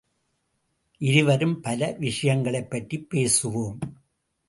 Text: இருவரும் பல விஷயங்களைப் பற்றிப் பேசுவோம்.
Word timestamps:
இருவரும் 0.97 1.61
பல 1.61 1.95
விஷயங்களைப் 1.99 2.69
பற்றிப் 2.69 3.07
பேசுவோம். 3.13 3.77